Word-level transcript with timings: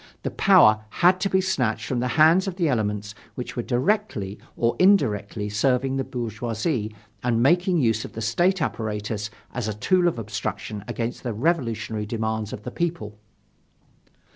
The 0.23 0.31
power 0.31 0.85
had 1.05 1.19
to 1.19 1.29
be 1.29 1.41
snatched 1.41 1.85
from 1.85 1.99
the 1.99 2.07
hands 2.17 2.47
of 2.47 2.55
the 2.55 2.67
elements 2.67 3.13
which 3.35 3.55
were 3.55 3.61
directly 3.61 4.39
or 4.57 4.75
indirectly 4.79 5.47
serving 5.47 5.97
the 5.97 6.03
bourgeoisie 6.03 6.91
and 7.21 7.43
making 7.43 7.77
use 7.77 8.03
of 8.03 8.13
the 8.13 8.21
state 8.21 8.63
apparatus 8.63 9.29
as 9.53 9.67
a 9.67 9.75
tool 9.75 10.07
of 10.07 10.17
obstruction 10.17 10.83
against 10.87 11.21
the 11.21 11.33
revolutionary 11.35 12.07
demands 12.07 12.51
of 12.51 12.63
the 12.63 12.71
people. 12.71 13.19